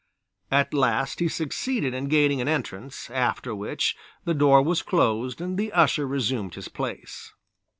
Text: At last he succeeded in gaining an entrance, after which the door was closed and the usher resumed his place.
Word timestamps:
At 0.49 0.73
last 0.73 1.19
he 1.19 1.27
succeeded 1.27 1.93
in 1.93 2.05
gaining 2.07 2.41
an 2.41 2.47
entrance, 2.47 3.11
after 3.11 3.53
which 3.53 3.95
the 4.25 4.33
door 4.33 4.59
was 4.63 4.81
closed 4.81 5.39
and 5.39 5.59
the 5.59 5.71
usher 5.71 6.07
resumed 6.07 6.55
his 6.55 6.69
place. 6.69 7.33